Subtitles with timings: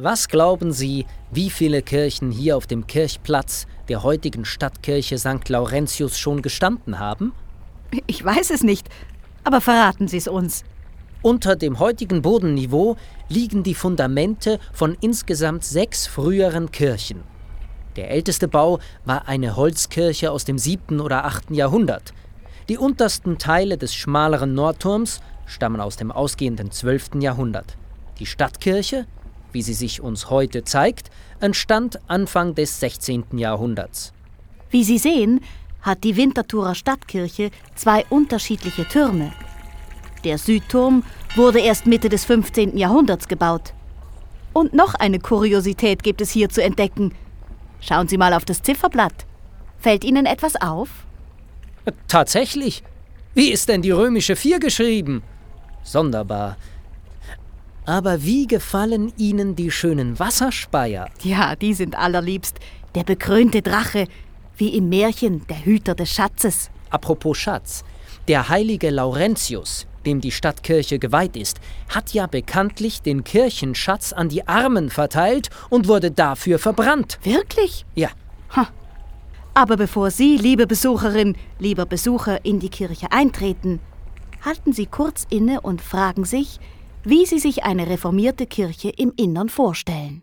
[0.00, 5.48] Was glauben Sie, wie viele Kirchen hier auf dem Kirchplatz der heutigen Stadtkirche St.
[5.48, 7.32] Laurentius schon gestanden haben?
[8.06, 8.88] Ich weiß es nicht,
[9.42, 10.62] aber verraten Sie es uns.
[11.20, 12.96] Unter dem heutigen Bodenniveau
[13.28, 17.24] liegen die Fundamente von insgesamt sechs früheren Kirchen.
[17.96, 21.00] Der älteste Bau war eine Holzkirche aus dem 7.
[21.00, 21.50] oder 8.
[21.50, 22.14] Jahrhundert.
[22.68, 27.16] Die untersten Teile des schmaleren Nordturms stammen aus dem ausgehenden 12.
[27.18, 27.76] Jahrhundert.
[28.20, 29.06] Die Stadtkirche,
[29.52, 31.10] wie sie sich uns heute zeigt,
[31.40, 33.24] entstand Anfang des 16.
[33.38, 34.12] Jahrhunderts.
[34.70, 35.40] Wie Sie sehen,
[35.80, 39.32] hat die Winterthurer Stadtkirche zwei unterschiedliche Türme.
[40.24, 41.04] Der Südturm
[41.36, 42.76] wurde erst Mitte des 15.
[42.76, 43.72] Jahrhunderts gebaut.
[44.52, 47.14] Und noch eine Kuriosität gibt es hier zu entdecken.
[47.80, 49.26] Schauen Sie mal auf das Zifferblatt.
[49.78, 50.88] Fällt Ihnen etwas auf?
[52.08, 52.82] Tatsächlich.
[53.34, 55.22] Wie ist denn die römische 4 geschrieben?
[55.84, 56.56] Sonderbar.
[57.88, 61.08] Aber wie gefallen Ihnen die schönen Wasserspeier?
[61.22, 62.58] Ja, die sind allerliebst.
[62.94, 64.08] Der bekrönte Drache,
[64.58, 66.68] wie im Märchen der Hüter des Schatzes.
[66.90, 67.84] Apropos Schatz,
[68.28, 74.46] der heilige Laurentius, dem die Stadtkirche geweiht ist, hat ja bekanntlich den Kirchenschatz an die
[74.46, 77.18] Armen verteilt und wurde dafür verbrannt.
[77.22, 77.86] Wirklich?
[77.94, 78.10] Ja.
[78.54, 78.68] Ha.
[79.54, 83.80] Aber bevor Sie, liebe Besucherin, lieber Besucher, in die Kirche eintreten,
[84.44, 86.60] halten Sie kurz inne und fragen sich,
[87.10, 90.20] wie Sie sich eine reformierte Kirche im Innern vorstellen.